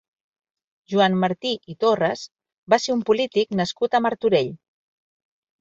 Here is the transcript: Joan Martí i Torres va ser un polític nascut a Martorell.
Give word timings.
Joan 0.93 1.17
Martí 1.23 1.51
i 1.73 1.75
Torres 1.85 2.25
va 2.75 2.81
ser 2.87 2.97
un 2.97 3.05
polític 3.11 3.55
nascut 3.61 3.99
a 3.99 4.03
Martorell. 4.07 4.51